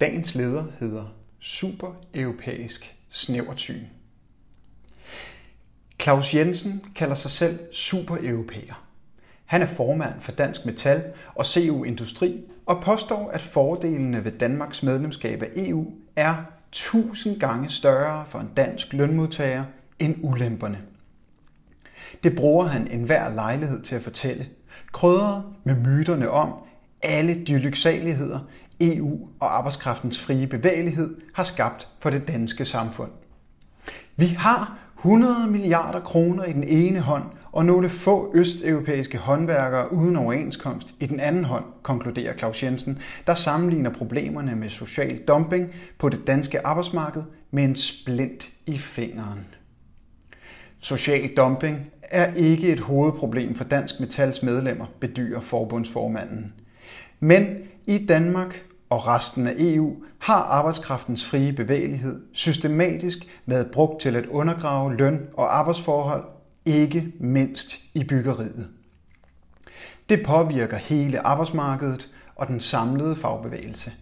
Dagens 0.00 0.34
leder 0.34 0.64
hedder 0.78 1.04
Super 1.40 1.92
Europæisk 2.14 2.96
Snæversyn. 3.08 3.84
Claus 6.02 6.34
Jensen 6.34 6.84
kalder 6.94 7.14
sig 7.14 7.30
selv 7.30 7.58
super 7.72 8.16
europæer. 8.20 8.84
Han 9.44 9.62
er 9.62 9.66
formand 9.66 10.20
for 10.20 10.32
Dansk 10.32 10.66
Metal 10.66 11.12
og 11.34 11.46
CU 11.46 11.84
Industri 11.84 12.40
og 12.66 12.82
påstår, 12.82 13.30
at 13.30 13.42
fordelene 13.42 14.24
ved 14.24 14.32
Danmarks 14.32 14.82
medlemskab 14.82 15.42
af 15.42 15.50
EU 15.56 15.92
er 16.16 16.36
tusind 16.72 17.40
gange 17.40 17.70
større 17.70 18.24
for 18.28 18.38
en 18.38 18.50
dansk 18.56 18.92
lønmodtager 18.92 19.64
end 19.98 20.16
ulemperne. 20.22 20.82
Det 22.24 22.36
bruger 22.36 22.66
han 22.66 22.88
enhver 22.90 23.34
lejlighed 23.34 23.82
til 23.82 23.94
at 23.94 24.02
fortælle, 24.02 24.48
krydret 24.92 25.44
med 25.64 25.74
myterne 25.74 26.30
om 26.30 26.52
alle 27.02 27.44
de 27.44 27.58
lyksaligheder, 27.58 28.38
EU 28.80 29.28
og 29.40 29.56
arbejdskraftens 29.56 30.20
frie 30.20 30.46
bevægelighed 30.46 31.16
har 31.34 31.44
skabt 31.44 31.88
for 32.00 32.10
det 32.10 32.28
danske 32.28 32.64
samfund. 32.64 33.10
Vi 34.16 34.26
har 34.26 34.78
100 34.98 35.46
milliarder 35.50 36.00
kroner 36.00 36.44
i 36.44 36.52
den 36.52 36.64
ene 36.64 37.00
hånd 37.00 37.24
og 37.52 37.66
nogle 37.66 37.88
få 37.88 38.32
østeuropæiske 38.34 39.18
håndværkere 39.18 39.92
uden 39.92 40.16
overenskomst 40.16 40.94
i 41.00 41.06
den 41.06 41.20
anden 41.20 41.44
hånd, 41.44 41.64
konkluderer 41.82 42.36
Claus 42.36 42.62
Jensen, 42.62 42.98
der 43.26 43.34
sammenligner 43.34 43.90
problemerne 43.90 44.56
med 44.56 44.68
social 44.68 45.18
dumping 45.18 45.68
på 45.98 46.08
det 46.08 46.26
danske 46.26 46.66
arbejdsmarked 46.66 47.22
med 47.50 47.64
en 47.64 47.76
splint 47.76 48.48
i 48.66 48.78
fingeren. 48.78 49.46
Social 50.80 51.34
dumping 51.36 51.90
er 52.02 52.34
ikke 52.34 52.68
et 52.68 52.80
hovedproblem 52.80 53.54
for 53.54 53.64
Dansk 53.64 54.00
Metals 54.00 54.42
medlemmer, 54.42 54.86
bedyrer 55.00 55.40
forbundsformanden. 55.40 56.52
Men 57.20 57.58
i 57.86 58.06
Danmark 58.06 58.62
og 58.90 59.06
resten 59.06 59.46
af 59.46 59.54
EU 59.58 59.96
har 60.18 60.42
arbejdskraftens 60.42 61.26
frie 61.26 61.52
bevægelighed 61.52 62.20
systematisk 62.32 63.18
været 63.46 63.70
brugt 63.70 64.00
til 64.00 64.16
at 64.16 64.26
undergrave 64.26 64.96
løn- 64.96 65.26
og 65.34 65.58
arbejdsforhold, 65.58 66.24
ikke 66.64 67.12
mindst 67.20 67.76
i 67.94 68.04
byggeriet. 68.04 68.68
Det 70.08 70.22
påvirker 70.26 70.76
hele 70.76 71.20
arbejdsmarkedet 71.20 72.08
og 72.36 72.48
den 72.48 72.60
samlede 72.60 73.16
fagbevægelse. 73.16 73.92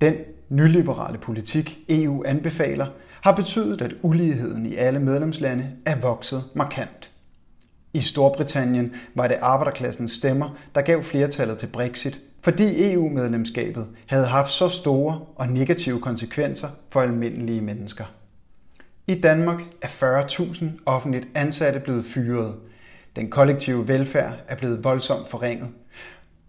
Den 0.00 0.14
nyliberale 0.48 1.18
politik, 1.18 1.78
EU 1.88 2.24
anbefaler, 2.26 2.86
har 3.20 3.36
betydet, 3.36 3.82
at 3.82 3.94
uligheden 4.02 4.66
i 4.66 4.74
alle 4.74 5.00
medlemslande 5.00 5.76
er 5.86 6.00
vokset 6.00 6.44
markant. 6.54 7.10
I 7.92 8.00
Storbritannien 8.00 8.94
var 9.14 9.28
det 9.28 9.38
arbejderklassens 9.40 10.12
stemmer, 10.12 10.58
der 10.74 10.80
gav 10.80 11.02
flertallet 11.02 11.58
til 11.58 11.66
Brexit 11.66 12.20
fordi 12.42 12.92
EU-medlemskabet 12.92 13.86
havde 14.06 14.26
haft 14.26 14.52
så 14.52 14.68
store 14.68 15.20
og 15.36 15.48
negative 15.48 16.00
konsekvenser 16.00 16.68
for 16.90 17.00
almindelige 17.00 17.60
mennesker. 17.60 18.04
I 19.06 19.20
Danmark 19.20 19.60
er 19.82 19.88
40.000 19.88 20.64
offentligt 20.86 21.28
ansatte 21.34 21.80
blevet 21.80 22.04
fyret. 22.04 22.54
Den 23.16 23.30
kollektive 23.30 23.88
velfærd 23.88 24.34
er 24.48 24.56
blevet 24.56 24.84
voldsomt 24.84 25.28
forringet. 25.28 25.68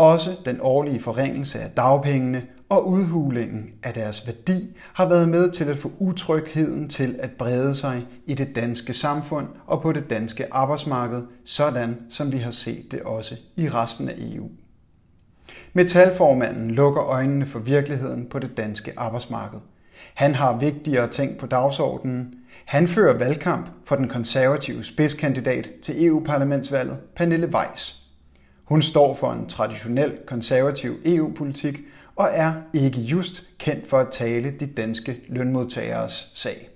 Også 0.01 0.31
den 0.45 0.57
årlige 0.61 0.99
forringelse 0.99 1.59
af 1.59 1.69
dagpengene 1.69 2.43
og 2.69 2.87
udhulingen 2.87 3.69
af 3.83 3.93
deres 3.93 4.27
værdi 4.27 4.75
har 4.93 5.07
været 5.07 5.29
med 5.29 5.51
til 5.51 5.69
at 5.69 5.77
få 5.77 5.91
utrygheden 5.99 6.89
til 6.89 7.15
at 7.19 7.31
brede 7.31 7.75
sig 7.75 8.07
i 8.25 8.33
det 8.33 8.55
danske 8.55 8.93
samfund 8.93 9.47
og 9.67 9.81
på 9.81 9.91
det 9.91 10.09
danske 10.09 10.53
arbejdsmarked, 10.53 11.21
sådan 11.45 11.97
som 12.09 12.31
vi 12.31 12.37
har 12.37 12.51
set 12.51 12.91
det 12.91 13.01
også 13.01 13.35
i 13.55 13.69
resten 13.69 14.09
af 14.09 14.13
EU. 14.17 14.49
Metalformanden 15.73 16.71
lukker 16.71 17.03
øjnene 17.03 17.45
for 17.45 17.59
virkeligheden 17.59 18.25
på 18.29 18.39
det 18.39 18.57
danske 18.57 18.93
arbejdsmarked. 18.97 19.59
Han 20.13 20.35
har 20.35 20.57
vigtigere 20.57 21.07
ting 21.07 21.37
på 21.37 21.45
dagsordenen. 21.45 22.33
Han 22.65 22.87
fører 22.87 23.17
valgkamp 23.17 23.69
for 23.85 23.95
den 23.95 24.07
konservative 24.07 24.83
spidskandidat 24.83 25.69
til 25.83 26.05
EU-parlamentsvalget, 26.05 26.97
Pernille 27.15 27.47
Weiss. 27.47 28.01
Hun 28.71 28.81
står 28.81 29.15
for 29.15 29.31
en 29.31 29.47
traditionel 29.47 30.17
konservativ 30.25 30.95
EU-politik 31.05 31.79
og 32.15 32.29
er 32.31 32.53
ikke 32.73 32.99
just 32.99 33.43
kendt 33.57 33.87
for 33.87 33.99
at 33.99 34.07
tale 34.11 34.51
de 34.59 34.65
danske 34.65 35.17
lønmodtageres 35.27 36.31
sag. 36.35 36.69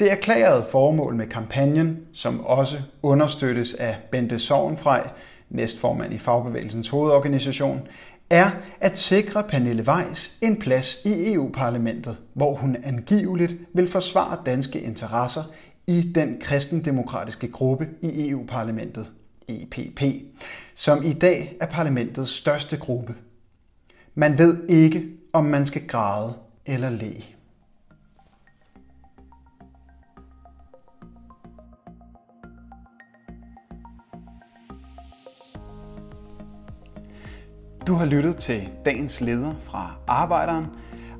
Det 0.00 0.10
erklærede 0.10 0.66
formål 0.70 1.14
med 1.14 1.26
kampagnen, 1.26 1.98
som 2.12 2.40
også 2.40 2.76
understøttes 3.02 3.74
af 3.74 3.96
Bente 4.10 4.38
Sovenfrej, 4.38 5.10
næstformand 5.50 6.14
i 6.14 6.18
Fagbevægelsens 6.18 6.88
hovedorganisation, 6.88 7.88
er 8.30 8.50
at 8.80 8.98
sikre 8.98 9.42
Pernille 9.42 9.84
Weiss 9.88 10.38
en 10.40 10.58
plads 10.58 11.04
i 11.04 11.32
EU-parlamentet, 11.32 12.16
hvor 12.34 12.54
hun 12.54 12.76
angiveligt 12.84 13.54
vil 13.74 13.88
forsvare 13.88 14.38
danske 14.46 14.80
interesser 14.80 15.42
i 15.86 16.12
den 16.14 16.36
kristendemokratiske 16.40 17.48
gruppe 17.48 17.88
i 18.02 18.28
EU-parlamentet, 18.28 19.06
EPP, 19.48 20.02
som 20.74 21.04
i 21.04 21.12
dag 21.12 21.56
er 21.60 21.66
parlamentets 21.66 22.32
største 22.32 22.76
gruppe. 22.76 23.14
Man 24.14 24.38
ved 24.38 24.68
ikke, 24.68 25.08
om 25.32 25.44
man 25.44 25.66
skal 25.66 25.86
græde 25.86 26.34
eller 26.66 26.90
le. 26.90 27.22
Du 37.86 37.94
har 37.94 38.04
lyttet 38.04 38.36
til 38.36 38.68
dagens 38.84 39.20
leder 39.20 39.54
fra 39.62 39.94
Arbejderen. 40.06 40.66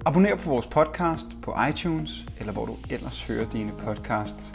Abonner 0.04 0.36
på 0.36 0.50
vores 0.50 0.66
podcast 0.66 1.26
på 1.42 1.54
iTunes, 1.70 2.24
eller 2.38 2.52
hvor 2.52 2.66
du 2.66 2.76
ellers 2.90 3.22
hører 3.22 3.50
dine 3.50 3.72
podcasts. 3.72 4.52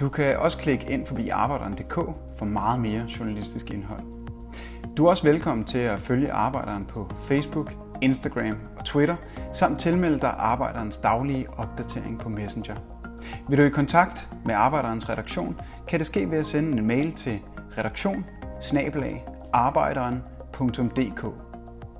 Du 0.00 0.08
kan 0.08 0.36
også 0.36 0.58
klikke 0.58 0.90
ind 0.90 1.06
forbi 1.06 1.28
arbejderen.dk 1.28 1.94
for 2.38 2.44
meget 2.44 2.80
mere 2.80 3.06
journalistisk 3.18 3.70
indhold. 3.70 4.00
Du 4.96 5.06
er 5.06 5.10
også 5.10 5.22
velkommen 5.22 5.64
til 5.64 5.78
at 5.78 5.98
følge 5.98 6.32
Arbejderen 6.32 6.84
på 6.84 7.10
Facebook, 7.22 7.72
Instagram 8.02 8.58
og 8.78 8.84
Twitter, 8.84 9.16
samt 9.54 9.80
tilmelde 9.80 10.20
dig 10.20 10.34
Arbejderens 10.38 10.98
daglige 10.98 11.46
opdatering 11.56 12.18
på 12.18 12.28
Messenger. 12.28 12.74
Vil 13.48 13.58
du 13.58 13.62
i 13.62 13.68
kontakt 13.68 14.28
med 14.44 14.54
Arbejderens 14.54 15.08
redaktion, 15.08 15.60
kan 15.88 15.98
det 15.98 16.06
ske 16.06 16.30
ved 16.30 16.38
at 16.38 16.46
sende 16.46 16.78
en 16.78 16.86
mail 16.86 17.12
til 17.12 17.38
redaktion 17.78 18.24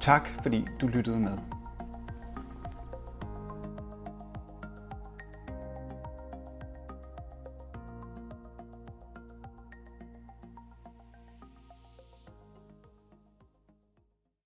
Tak 0.01 0.29
fordi 0.43 0.67
du 0.81 0.87
lyttede 0.87 1.19
med. 1.19 1.56